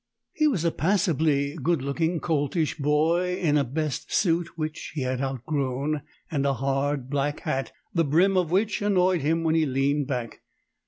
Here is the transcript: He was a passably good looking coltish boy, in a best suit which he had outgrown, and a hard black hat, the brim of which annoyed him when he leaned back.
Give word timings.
He 0.33 0.47
was 0.47 0.65
a 0.65 0.71
passably 0.71 1.55
good 1.61 1.83
looking 1.83 2.19
coltish 2.19 2.75
boy, 2.75 3.37
in 3.37 3.55
a 3.55 3.63
best 3.63 4.11
suit 4.11 4.57
which 4.57 4.93
he 4.95 5.03
had 5.03 5.21
outgrown, 5.21 6.01
and 6.31 6.43
a 6.43 6.55
hard 6.55 7.07
black 7.07 7.41
hat, 7.41 7.71
the 7.93 8.03
brim 8.03 8.35
of 8.35 8.49
which 8.49 8.81
annoyed 8.81 9.21
him 9.21 9.43
when 9.43 9.53
he 9.53 9.67
leaned 9.67 10.07
back. 10.07 10.41